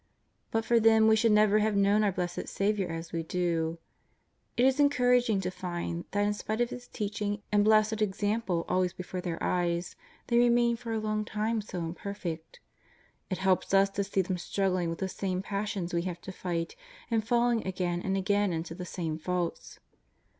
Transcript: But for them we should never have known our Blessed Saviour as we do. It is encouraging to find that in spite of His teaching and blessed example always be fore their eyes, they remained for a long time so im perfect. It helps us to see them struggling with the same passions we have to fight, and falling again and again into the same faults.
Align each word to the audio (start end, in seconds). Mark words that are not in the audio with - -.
But 0.49 0.65
for 0.65 0.79
them 0.79 1.07
we 1.07 1.15
should 1.15 1.31
never 1.31 1.59
have 1.59 1.75
known 1.75 2.03
our 2.03 2.11
Blessed 2.11 2.47
Saviour 2.47 2.91
as 2.91 3.11
we 3.11 3.21
do. 3.21 3.77
It 4.57 4.65
is 4.65 4.79
encouraging 4.79 5.41
to 5.41 5.51
find 5.51 6.05
that 6.09 6.25
in 6.25 6.33
spite 6.33 6.59
of 6.59 6.71
His 6.71 6.87
teaching 6.87 7.43
and 7.51 7.63
blessed 7.63 8.01
example 8.01 8.65
always 8.67 8.93
be 8.93 9.03
fore 9.03 9.21
their 9.21 9.37
eyes, 9.43 9.95
they 10.25 10.39
remained 10.39 10.79
for 10.79 10.91
a 10.91 10.97
long 10.99 11.23
time 11.23 11.61
so 11.61 11.77
im 11.77 11.93
perfect. 11.93 12.59
It 13.29 13.37
helps 13.37 13.75
us 13.75 13.91
to 13.91 14.03
see 14.03 14.23
them 14.23 14.39
struggling 14.39 14.89
with 14.89 14.97
the 14.97 15.07
same 15.07 15.43
passions 15.43 15.93
we 15.93 16.01
have 16.01 16.19
to 16.21 16.31
fight, 16.31 16.75
and 17.11 17.23
falling 17.23 17.67
again 17.67 18.01
and 18.01 18.17
again 18.17 18.51
into 18.51 18.73
the 18.73 18.85
same 18.87 19.19
faults. 19.19 19.79